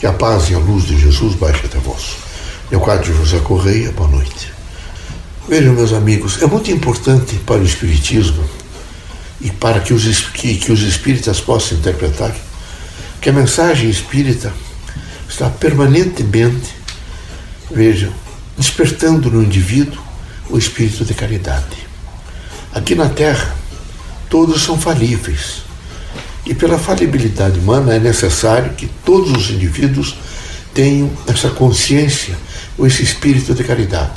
Que 0.00 0.06
a 0.06 0.14
paz 0.14 0.48
e 0.48 0.54
a 0.54 0.58
luz 0.58 0.86
de 0.86 0.98
Jesus 0.98 1.34
baixe 1.34 1.66
até 1.66 1.78
vós. 1.78 2.16
Leocádio 2.70 3.14
José 3.14 3.38
Correia, 3.40 3.92
boa 3.92 4.08
noite. 4.08 4.50
Vejam, 5.46 5.74
meus 5.74 5.92
amigos, 5.92 6.40
é 6.40 6.46
muito 6.46 6.70
importante 6.70 7.36
para 7.44 7.60
o 7.60 7.64
Espiritismo 7.64 8.42
e 9.42 9.50
para 9.50 9.78
que 9.80 9.92
os, 9.92 10.20
que, 10.28 10.56
que 10.56 10.72
os 10.72 10.80
espíritas 10.80 11.38
possam 11.38 11.76
interpretar 11.76 12.34
que 13.20 13.28
a 13.28 13.32
mensagem 13.34 13.90
espírita 13.90 14.50
está 15.28 15.50
permanentemente, 15.50 16.74
vejam, 17.70 18.10
despertando 18.56 19.30
no 19.30 19.42
indivíduo 19.42 20.02
o 20.48 20.56
espírito 20.56 21.04
de 21.04 21.12
caridade. 21.12 21.76
Aqui 22.72 22.94
na 22.94 23.10
Terra, 23.10 23.54
todos 24.30 24.62
são 24.62 24.80
falíveis 24.80 25.68
e 26.50 26.54
pela 26.54 26.76
falibilidade 26.76 27.60
humana 27.60 27.94
é 27.94 28.00
necessário 28.00 28.72
que 28.72 28.88
todos 29.04 29.30
os 29.30 29.50
indivíduos 29.50 30.16
tenham 30.74 31.08
essa 31.28 31.48
consciência 31.48 32.36
ou 32.76 32.88
esse 32.88 33.04
espírito 33.04 33.54
de 33.54 33.62
caridade. 33.62 34.14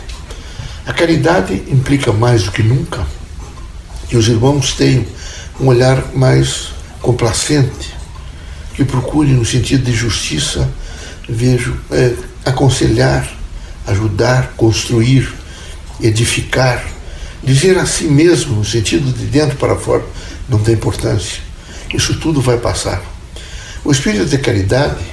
A 0.84 0.91
caridade 0.91 1.54
implica 1.67 2.12
mais 2.12 2.41
do 2.41 2.52
que 2.52 2.63
nunca 2.63 3.05
que 4.09 4.17
os 4.17 4.27
irmãos 4.27 4.73
tenham 4.73 5.05
um 5.59 5.67
olhar 5.67 6.12
mais 6.16 6.70
complacente, 7.04 7.93
que 8.73 8.84
procurem 8.84 9.34
no 9.34 9.45
sentido 9.45 9.84
de 9.84 9.93
justiça, 9.93 10.68
vejo, 11.29 11.77
é, 11.91 12.15
aconselhar, 12.43 13.31
ajudar, 13.85 14.54
construir, 14.57 15.31
edificar, 16.02 16.84
dizer 17.43 17.77
a 17.77 17.85
si 17.85 18.05
mesmo, 18.05 18.55
no 18.55 18.65
sentido 18.65 19.13
de 19.13 19.26
dentro 19.26 19.55
para 19.55 19.76
fora, 19.76 20.04
não 20.49 20.57
tem 20.57 20.73
importância 20.73 21.42
isso 21.93 22.20
tudo 22.20 22.41
vai 22.41 22.57
passar. 22.57 23.02
O 23.83 23.91
espírito 23.91 24.25
de 24.25 24.38
caridade 24.38 25.03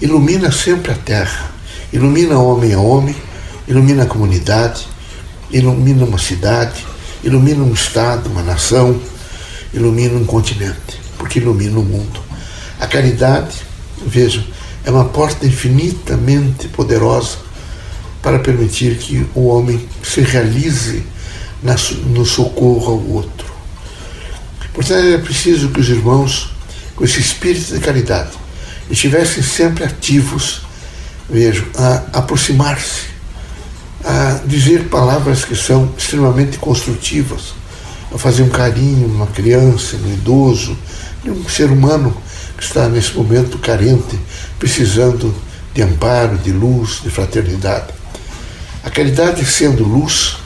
ilumina 0.00 0.52
sempre 0.52 0.92
a 0.92 0.94
terra, 0.94 1.50
ilumina 1.92 2.38
homem 2.38 2.72
a 2.72 2.78
homem, 2.78 3.16
ilumina 3.66 4.04
a 4.04 4.06
comunidade, 4.06 4.86
ilumina 5.50 6.04
uma 6.04 6.18
cidade, 6.18 6.86
ilumina 7.22 7.62
um 7.62 7.72
estado, 7.72 8.28
uma 8.28 8.42
nação, 8.42 9.00
ilumina 9.72 10.18
um 10.18 10.24
continente, 10.24 11.00
porque 11.18 11.38
ilumina 11.38 11.78
o 11.78 11.84
mundo. 11.84 12.20
A 12.78 12.86
caridade, 12.86 13.56
vejam, 14.06 14.44
é 14.84 14.90
uma 14.90 15.04
porta 15.04 15.46
infinitamente 15.46 16.68
poderosa 16.68 17.38
para 18.22 18.38
permitir 18.38 18.96
que 18.96 19.26
o 19.34 19.46
homem 19.48 19.86
se 20.02 20.20
realize 20.20 21.04
no 22.06 22.24
socorro 22.24 22.92
ao 22.92 23.06
outro. 23.16 23.49
Portanto, 24.72 25.06
era 25.06 25.18
preciso 25.18 25.68
que 25.70 25.80
os 25.80 25.88
irmãos, 25.88 26.52
com 26.94 27.04
esse 27.04 27.20
espírito 27.20 27.74
de 27.74 27.80
caridade, 27.80 28.30
estivessem 28.90 29.42
sempre 29.42 29.84
ativos, 29.84 30.62
vejo, 31.28 31.66
a 31.76 32.18
aproximar-se, 32.18 33.10
a 34.04 34.40
dizer 34.46 34.88
palavras 34.88 35.44
que 35.44 35.54
são 35.54 35.92
extremamente 35.96 36.58
construtivas, 36.58 37.54
a 38.12 38.18
fazer 38.18 38.42
um 38.42 38.48
carinho 38.48 39.08
numa 39.08 39.26
criança, 39.26 39.96
no 39.96 40.12
idoso, 40.12 40.76
num 41.24 41.48
ser 41.48 41.70
humano 41.70 42.16
que 42.56 42.64
está 42.64 42.88
nesse 42.88 43.14
momento 43.14 43.58
carente, 43.58 44.18
precisando 44.58 45.34
de 45.74 45.82
amparo, 45.82 46.36
de 46.38 46.52
luz, 46.52 47.00
de 47.02 47.10
fraternidade. 47.10 47.92
A 48.82 48.90
caridade 48.90 49.44
sendo 49.44 49.84
luz, 49.84 50.36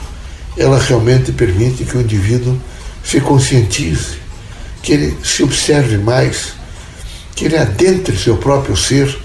ela 0.57 0.79
realmente 0.79 1.33
permite 1.33 1.85
que 1.85 1.97
o 1.97 2.01
indivíduo 2.01 2.59
se 3.05 3.21
conscientize, 3.21 4.17
que 4.83 4.93
ele 4.93 5.17
se 5.23 5.43
observe 5.43 5.99
mais, 5.99 6.55
que 7.35 7.45
ele 7.45 7.57
adentre 7.57 8.17
seu 8.17 8.37
próprio 8.37 8.77
ser 8.77 9.17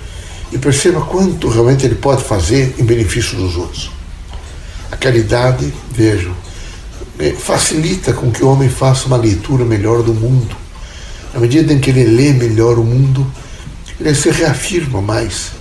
e 0.51 0.57
perceba 0.57 1.01
quanto 1.01 1.47
realmente 1.47 1.85
ele 1.85 1.95
pode 1.95 2.23
fazer 2.23 2.75
em 2.77 2.83
benefício 2.83 3.37
dos 3.37 3.55
outros. 3.55 3.91
A 4.91 4.97
caridade, 4.97 5.71
vejo, 5.91 6.35
é, 7.19 7.31
facilita 7.31 8.13
com 8.13 8.31
que 8.31 8.43
o 8.43 8.49
homem 8.49 8.69
faça 8.69 9.05
uma 9.05 9.17
leitura 9.17 9.63
melhor 9.63 10.01
do 10.03 10.13
mundo. 10.13 10.55
Na 11.33 11.39
medida 11.39 11.71
em 11.71 11.79
que 11.79 11.91
ele 11.91 12.03
lê 12.03 12.33
melhor 12.33 12.79
o 12.79 12.83
mundo, 12.83 13.25
ele 13.99 14.15
se 14.15 14.31
reafirma 14.31 15.01
mais. 15.01 15.51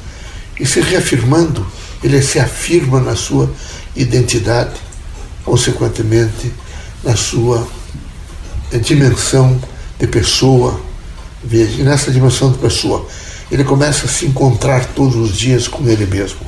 E 0.59 0.67
se 0.67 0.81
reafirmando, 0.81 1.67
ele 2.03 2.23
se 2.23 2.39
afirma 2.39 3.01
na 3.01 3.15
sua 3.15 3.53
identidade, 3.95 4.75
consequentemente, 5.45 6.53
na 7.05 7.15
sua 7.15 7.69
dimensão 8.77 9.59
de 9.99 10.07
pessoa, 10.07 10.81
veja, 11.43 11.83
nessa 11.83 12.11
dimensão 12.11 12.53
de 12.53 12.59
pessoa, 12.59 13.07
ele 13.51 13.65
começa 13.65 14.07
a 14.07 14.09
se 14.09 14.27
encontrar 14.27 14.85
todos 14.87 15.17
os 15.17 15.37
dias 15.37 15.67
com 15.67 15.89
ele 15.89 16.05
mesmo. 16.05 16.41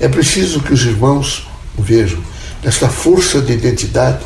É 0.00 0.08
preciso 0.08 0.60
que 0.60 0.72
os 0.72 0.84
irmãos 0.84 1.46
vejam, 1.78 2.22
nesta 2.62 2.88
força 2.88 3.40
de 3.40 3.52
identidade, 3.52 4.24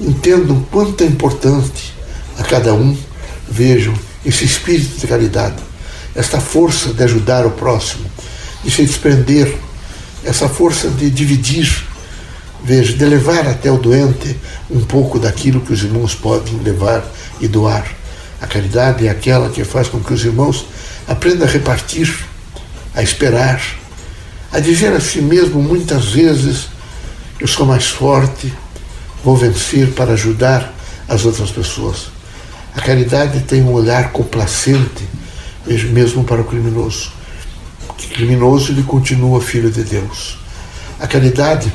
entendam 0.00 0.66
quanto 0.70 1.04
é 1.04 1.06
importante 1.06 1.94
a 2.38 2.42
cada 2.42 2.74
um, 2.74 2.96
vejam 3.48 3.94
esse 4.24 4.44
espírito 4.44 4.98
de 4.98 5.06
caridade, 5.06 5.62
esta 6.14 6.40
força 6.40 6.92
de 6.92 7.02
ajudar 7.04 7.46
o 7.46 7.50
próximo, 7.50 8.04
de 8.64 8.70
se 8.70 8.84
desprender, 8.84 9.56
essa 10.24 10.48
força 10.48 10.88
de 10.88 11.08
dividir 11.08 11.86
veja, 12.62 12.96
de 12.96 13.04
levar 13.04 13.46
até 13.48 13.70
o 13.70 13.78
doente 13.78 14.36
um 14.70 14.80
pouco 14.80 15.18
daquilo 15.18 15.60
que 15.60 15.72
os 15.72 15.82
irmãos 15.82 16.14
podem 16.14 16.58
levar 16.58 17.04
e 17.40 17.48
doar. 17.48 17.86
A 18.40 18.46
caridade 18.46 19.06
é 19.06 19.10
aquela 19.10 19.50
que 19.50 19.64
faz 19.64 19.88
com 19.88 20.00
que 20.00 20.12
os 20.12 20.24
irmãos 20.24 20.66
aprendam 21.06 21.46
a 21.46 21.50
repartir, 21.50 22.24
a 22.94 23.02
esperar, 23.02 23.60
a 24.52 24.58
dizer 24.58 24.92
a 24.92 25.00
si 25.00 25.20
mesmo 25.20 25.62
muitas 25.62 26.06
vezes: 26.06 26.68
eu 27.38 27.46
sou 27.46 27.66
mais 27.66 27.88
forte, 27.88 28.52
vou 29.24 29.36
vencer 29.36 29.92
para 29.92 30.12
ajudar 30.12 30.74
as 31.08 31.24
outras 31.24 31.50
pessoas. 31.50 32.08
A 32.74 32.80
caridade 32.80 33.40
tem 33.40 33.62
um 33.62 33.72
olhar 33.72 34.12
complacente, 34.12 35.04
mesmo 35.66 36.24
para 36.24 36.40
o 36.40 36.44
criminoso. 36.44 37.12
O 37.88 37.92
criminoso 37.94 38.72
ele 38.72 38.82
continua 38.82 39.40
filho 39.40 39.70
de 39.70 39.82
Deus. 39.82 40.38
A 40.98 41.06
caridade 41.06 41.72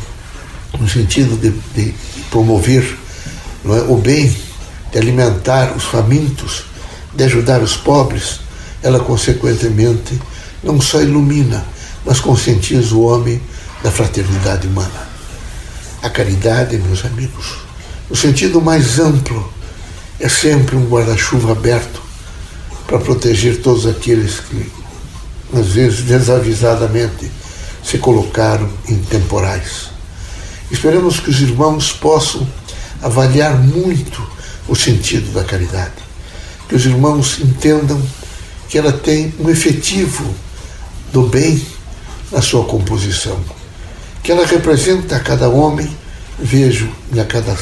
no 0.79 0.87
sentido 0.87 1.35
de, 1.37 1.51
de 1.73 1.93
promover 2.29 2.97
é, 3.65 3.91
o 3.91 3.97
bem, 3.97 4.35
de 4.91 4.97
alimentar 4.97 5.75
os 5.75 5.83
famintos, 5.83 6.65
de 7.13 7.23
ajudar 7.23 7.61
os 7.61 7.75
pobres, 7.75 8.41
ela 8.83 8.99
consequentemente 8.99 10.19
não 10.63 10.79
só 10.79 11.01
ilumina, 11.01 11.65
mas 12.05 12.19
conscientiza 12.19 12.93
o 12.95 13.05
homem 13.05 13.41
da 13.83 13.91
fraternidade 13.91 14.67
humana. 14.67 15.07
A 16.01 16.09
caridade, 16.09 16.77
meus 16.77 17.03
amigos, 17.05 17.57
no 18.09 18.15
sentido 18.15 18.61
mais 18.61 18.99
amplo, 18.99 19.51
é 20.19 20.29
sempre 20.29 20.75
um 20.75 20.87
guarda-chuva 20.87 21.51
aberto 21.51 22.01
para 22.85 22.99
proteger 22.99 23.61
todos 23.61 23.87
aqueles 23.87 24.39
que, 24.39 24.71
às 25.53 25.67
vezes, 25.67 26.01
desavisadamente, 26.01 27.31
se 27.83 27.97
colocaram 27.97 28.69
em 28.87 28.97
temporais. 28.97 29.94
Esperamos 30.75 31.21
que 31.21 31.29
os 31.29 31.39
irmãos 31.39 31.93
possam 31.93 32.45
avaliar 33.01 33.57
muito 33.57 34.21
o 34.67 34.75
sentido 34.75 35.31
da 35.31 35.41
caridade, 35.41 35.93
que 36.67 36.75
os 36.75 36.85
irmãos 36.85 37.39
entendam 37.39 38.01
que 38.67 38.77
ela 38.77 38.91
tem 38.91 39.33
um 39.39 39.49
efetivo 39.49 40.35
do 41.13 41.21
bem 41.21 41.65
na 42.29 42.41
sua 42.41 42.65
composição, 42.65 43.39
que 44.21 44.33
ela 44.33 44.45
representa 44.45 45.15
a 45.15 45.19
cada 45.21 45.47
homem, 45.47 45.89
vejo 46.37 46.91
e 47.13 47.21
a 47.21 47.25
cada 47.25 47.57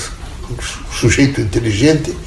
sujeito 0.99 1.39
inteligente, 1.39 2.17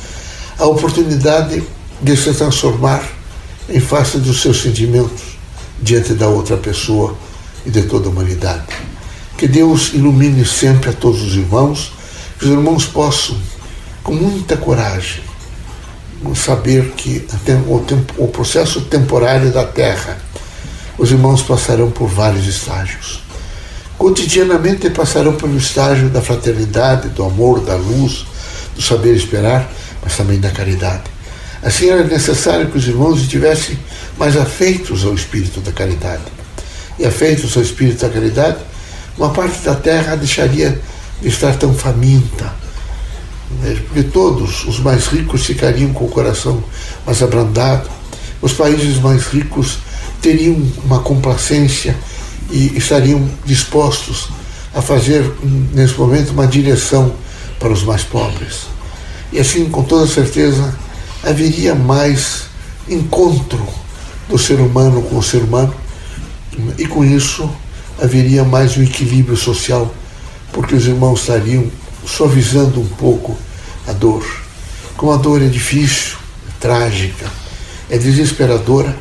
a 0.57 0.67
oportunidade 0.67 1.65
de 2.01 2.17
se 2.17 2.33
transformar 2.33 3.03
em 3.69 3.81
face 3.81 4.19
dos 4.19 4.41
seus 4.41 4.63
sentimentos 4.63 5.37
diante 5.83 6.15
da 6.15 6.29
outra 6.29 6.57
pessoa 6.57 7.19
e 7.67 7.71
de 7.71 7.83
toda 7.83 8.07
a 8.07 8.13
humanidade. 8.13 8.86
Que 9.37 9.47
Deus 9.47 9.93
ilumine 9.93 10.45
sempre 10.45 10.91
a 10.91 10.93
todos 10.93 11.23
os 11.23 11.35
irmãos, 11.35 11.93
que 12.39 12.47
os 12.47 12.51
irmãos 12.51 12.87
possam, 12.87 13.37
com 14.03 14.15
muita 14.15 14.57
coragem, 14.57 15.23
saber 16.35 16.93
que 16.97 17.27
o, 17.69 17.81
tempo, 17.81 18.15
o 18.17 18.29
processo 18.29 18.81
temporário 18.83 19.53
da 19.53 19.65
Terra, 19.65 20.19
os 20.99 21.11
irmãos 21.11 21.43
passarão 21.43 21.91
por 21.91 22.09
vários 22.09 22.47
estágios. 22.47 23.23
Cotidianamente 23.99 24.91
passarão 24.91 25.35
pelo 25.35 25.57
estágio 25.57 26.09
da 26.09 26.21
fraternidade, 26.21 27.09
do 27.11 27.25
amor, 27.25 27.61
da 27.61 27.77
luz, 27.77 28.27
do 28.75 28.83
saber 28.83 29.15
esperar, 29.15 29.71
mas 30.03 30.17
também 30.17 30.39
da 30.39 30.51
caridade. 30.51 31.05
Assim 31.63 31.89
era 31.89 32.05
necessário 32.05 32.71
que 32.71 32.79
os 32.79 32.87
irmãos 32.87 33.21
estivessem 33.21 33.79
mais 34.19 34.37
afeitos 34.37 35.05
ao 35.05 35.15
espírito 35.15 35.61
da 35.61 35.73
caridade. 35.73 36.23
E 36.99 37.05
afeitos 37.05 37.57
ao 37.57 37.63
espírito 37.63 38.07
da 38.07 38.13
caridade, 38.13 38.59
uma 39.17 39.31
parte 39.31 39.61
da 39.65 39.75
terra 39.75 40.17
deixaria 40.17 40.81
de 41.21 41.29
estar 41.29 41.57
tão 41.57 41.75
faminta, 41.75 42.53
né? 43.61 43.81
porque 43.87 44.03
todos 44.03 44.65
os 44.65 44.81
mais 44.81 45.07
ricos 45.07 45.47
ficariam 45.47 45.93
com 45.93 46.05
o 46.05 46.09
coração 46.09 46.63
mais 47.05 47.23
abrandado, 47.23 47.89
os 48.43 48.53
países 48.53 48.99
mais 49.01 49.27
ricos 49.27 49.79
teriam 50.21 50.57
uma 50.85 51.01
complacência 51.01 51.97
e 52.51 52.77
estariam 52.77 53.29
dispostos 53.45 54.29
a 54.75 54.83
fazer, 54.83 55.25
nesse 55.73 55.95
momento, 55.95 56.31
uma 56.31 56.47
direção 56.47 57.15
para 57.59 57.73
os 57.73 57.83
mais 57.83 58.03
pobres. 58.05 58.67
E 59.33 59.39
assim, 59.39 59.65
com 59.71 59.83
toda 59.83 60.07
certeza, 60.07 60.77
haveria 61.23 61.75
mais 61.75 62.43
encontro 62.89 63.67
do 64.29 64.39
ser 64.39 64.61
humano 64.61 65.03
com 65.03 65.17
o 65.17 65.23
ser 65.23 65.43
humano, 65.43 65.75
e 66.79 66.87
com 66.87 67.05
isso 67.05 67.51
haveria 68.01 68.45
mais 68.45 68.77
um 68.77 68.83
equilíbrio 68.83 69.37
social, 69.37 69.93
porque 70.53 70.75
os 70.75 70.87
irmãos 70.87 71.21
estariam 71.21 71.71
suavizando 72.05 72.81
um 72.81 72.87
pouco 72.87 73.37
a 73.87 73.93
dor. 73.93 74.25
Como 74.97 75.13
a 75.13 75.17
dor 75.17 75.43
é 75.43 75.49
difícil, 75.49 76.17
é 76.49 76.61
trágica, 76.61 77.27
é 77.91 77.99
desesperadora, 77.99 78.97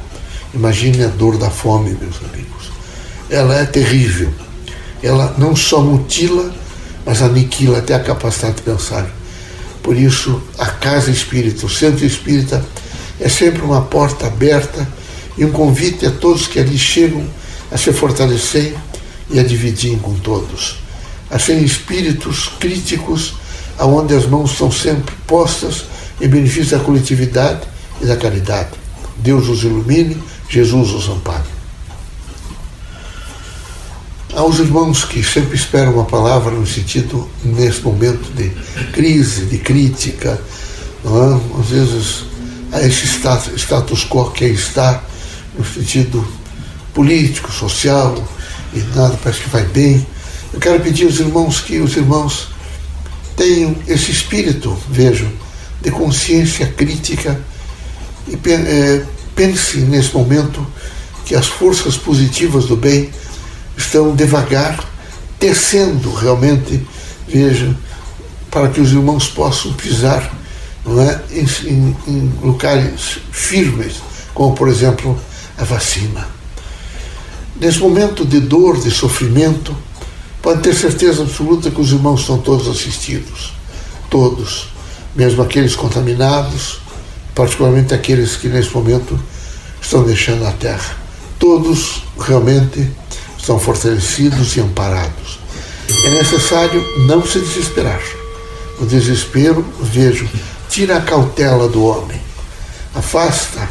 imagine 0.54 1.04
a 1.04 1.08
dor 1.08 1.38
da 1.38 1.50
fome, 1.50 1.98
meus 2.00 2.18
amigos. 2.32 2.72
Ela 3.30 3.58
é 3.58 3.66
terrível. 3.66 4.32
Ela 5.04 5.36
não 5.38 5.56
só 5.56 5.82
mutila, 5.82 6.54
mas 7.06 7.22
aniquila 7.22 7.80
até 7.80 7.94
a 7.94 8.00
capacidade 8.00 8.56
de 8.56 8.62
pensar. 8.64 9.08
Por 9.84 9.96
isso, 9.96 10.42
a 10.58 10.66
casa 10.66 11.12
espírita, 11.12 11.66
o 11.66 11.70
centro 11.70 12.06
espírita, 12.06 12.64
é 13.20 13.30
sempre 13.30 13.62
uma 13.62 13.82
porta 13.82 14.28
aberta 14.28 14.88
e 15.38 15.46
um 15.46 15.52
convite 15.52 16.06
a 16.06 16.12
todos 16.12 16.48
que 16.48 16.60
ali 16.60 16.78
chegam 16.78 17.26
a 17.76 17.78
se 17.78 17.92
fortalecerem 17.92 18.74
e 19.30 19.38
a 19.38 19.44
dividirem 19.44 20.00
com 20.00 20.14
todos, 20.16 20.78
a 21.30 21.38
serem 21.38 21.66
espíritos 21.66 22.48
críticos, 22.58 23.36
aonde 23.78 24.16
as 24.16 24.26
mãos 24.26 24.54
estão 24.54 24.72
sempre 24.72 25.14
postas 25.28 25.84
em 26.22 26.30
benefício 26.30 26.78
da 26.78 26.84
coletividade 26.86 27.68
e 28.02 28.06
da 28.06 28.16
caridade. 28.16 28.70
Deus 29.18 29.50
os 29.50 29.64
ilumine, 29.64 30.18
Jesus 30.48 30.92
os 30.92 31.10
ampare. 31.10 31.44
Aos 34.34 34.60
irmãos 34.60 35.04
que 35.04 35.22
sempre 35.22 35.58
esperam 35.58 35.96
uma 35.96 36.06
palavra 36.06 36.52
no 36.52 36.66
sentido, 36.66 37.30
nesse 37.44 37.82
momento 37.82 38.32
de 38.34 38.52
crise, 38.94 39.48
de 39.48 39.58
crítica, 39.58 40.40
é? 41.04 41.60
às 41.60 41.68
vezes 41.68 42.24
a 42.72 42.82
esse 42.82 43.06
status, 43.06 44.06
quo 44.06 44.32
que 44.32 44.46
está 44.46 45.04
no 45.58 45.66
sentido 45.66 46.26
político, 46.96 47.52
social, 47.52 48.16
e 48.74 48.80
nada 48.96 49.20
parece 49.22 49.42
que 49.42 49.50
vai 49.50 49.64
bem. 49.66 50.06
Eu 50.52 50.60
quero 50.60 50.80
pedir 50.80 51.06
aos 51.06 51.20
irmãos 51.20 51.60
que 51.60 51.80
os 51.80 51.96
irmãos 51.96 52.48
tenham 53.36 53.76
esse 53.88 54.10
espírito, 54.10 54.76
vejam, 54.90 55.32
de 55.82 55.92
consciência 55.92 56.66
crítica 56.68 57.40
e 58.28 58.40
é, 58.50 59.04
pense 59.36 59.78
nesse 59.80 60.16
momento 60.16 60.66
que 61.26 61.36
as 61.36 61.48
forças 61.48 61.98
positivas 61.98 62.66
do 62.66 62.76
bem 62.76 63.10
estão 63.78 64.16
devagar 64.16 64.80
tecendo 65.38 66.14
realmente, 66.14 66.82
veja, 67.28 67.76
para 68.50 68.70
que 68.70 68.80
os 68.80 68.94
irmãos 68.94 69.28
possam 69.28 69.74
pisar 69.74 70.34
não 70.86 71.02
é, 71.02 71.22
em, 71.32 71.96
em, 72.08 72.34
locais 72.42 73.20
firmes, 73.32 73.96
como 74.34 74.56
por 74.56 74.70
exemplo 74.70 75.20
a 75.58 75.64
vacina. 75.64 76.35
Nesse 77.60 77.80
momento 77.80 78.26
de 78.26 78.42
dor, 78.42 78.78
de 78.78 78.92
sofrimento, 78.92 79.76
pode 80.42 80.62
ter 80.62 80.76
certeza 80.76 81.24
absoluta 81.24 81.72
que 81.72 81.80
os 81.80 81.92
irmãos 81.92 82.22
estão 82.22 82.38
todos 82.38 82.68
assistidos. 82.68 83.54
Todos. 84.10 84.68
Mesmo 85.16 85.42
aqueles 85.42 85.74
contaminados, 85.74 86.80
particularmente 87.34 87.94
aqueles 87.94 88.36
que 88.36 88.50
nesse 88.50 88.74
momento 88.74 89.18
estão 89.82 90.04
deixando 90.04 90.46
a 90.46 90.52
terra. 90.52 90.98
Todos 91.40 92.04
realmente 92.20 92.92
estão 93.38 93.58
fortalecidos 93.58 94.58
e 94.58 94.60
amparados. 94.60 95.40
É 96.04 96.10
necessário 96.10 96.84
não 97.08 97.26
se 97.26 97.40
desesperar. 97.40 98.02
O 98.82 98.86
desespero, 98.86 99.66
vejo, 99.82 100.28
tira 100.70 100.98
a 100.98 101.02
cautela 101.02 101.70
do 101.70 101.86
homem, 101.86 102.20
afasta 102.94 103.70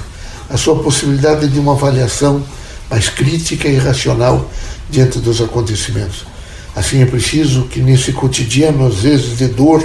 a 0.49 0.57
sua 0.57 0.83
possibilidade 0.83 1.49
de 1.49 1.59
uma 1.59 1.73
avaliação 1.73 2.43
mais 2.95 3.09
crítica 3.09 3.67
e 3.67 3.77
racional 3.77 4.49
diante 4.89 5.19
dos 5.19 5.41
acontecimentos. 5.41 6.25
Assim 6.77 7.03
é 7.03 7.07
preciso 7.07 7.65
que 7.65 7.81
nesse 7.81 8.13
cotidiano, 8.13 8.87
às 8.87 8.99
vezes, 8.99 9.37
de 9.37 9.49
dor, 9.49 9.85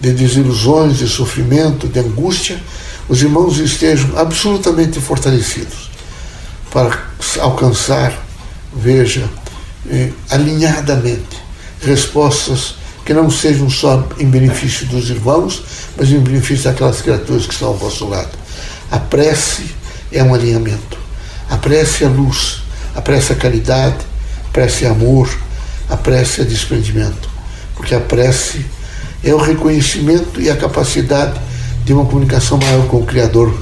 de 0.00 0.12
desilusões, 0.12 0.98
de 0.98 1.08
sofrimento, 1.08 1.88
de 1.88 1.98
angústia, 1.98 2.62
os 3.08 3.20
irmãos 3.22 3.58
estejam 3.58 4.16
absolutamente 4.16 5.00
fortalecidos 5.00 5.90
para 6.70 6.96
alcançar 7.40 8.24
veja, 8.72 9.28
eh, 9.90 10.10
alinhadamente, 10.30 11.36
respostas 11.82 12.76
que 13.04 13.12
não 13.12 13.28
sejam 13.28 13.68
só 13.68 14.06
em 14.18 14.28
benefício 14.28 14.86
dos 14.86 15.10
irmãos, 15.10 15.62
mas 15.96 16.10
em 16.10 16.20
benefício 16.20 16.64
daquelas 16.64 17.02
criaturas 17.02 17.46
que 17.46 17.52
estão 17.52 17.68
ao 17.68 17.76
vosso 17.76 18.06
lado. 18.06 18.30
A 18.92 18.98
prece 19.00 19.64
é 20.12 20.22
um 20.22 20.34
alinhamento. 20.34 21.05
A 21.56 21.58
prece 21.58 22.04
é 22.04 22.06
luz, 22.06 22.58
a 22.94 23.00
prece 23.00 23.32
é 23.32 23.34
caridade, 23.34 23.96
a 24.46 24.52
prece 24.52 24.84
é 24.84 24.88
amor, 24.88 25.26
a 25.88 25.96
prece 25.96 26.42
é 26.42 26.44
desprendimento. 26.44 27.30
Porque 27.74 27.94
a 27.94 28.00
prece 28.00 28.66
é 29.24 29.32
o 29.32 29.38
reconhecimento 29.38 30.38
e 30.38 30.50
a 30.50 30.56
capacidade 30.56 31.40
de 31.82 31.94
uma 31.94 32.04
comunicação 32.04 32.58
maior 32.58 32.86
com 32.88 32.98
o 32.98 33.06
Criador 33.06 33.58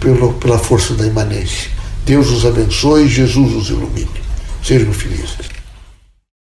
pelo, 0.00 0.32
pela 0.32 0.58
força 0.58 0.94
da 0.94 1.06
imanência. 1.06 1.70
Deus 2.06 2.30
os 2.30 2.46
abençoe, 2.46 3.08
Jesus 3.08 3.52
os 3.52 3.68
ilumine. 3.68 4.08
Sejam 4.62 4.94
felizes. 4.94 5.53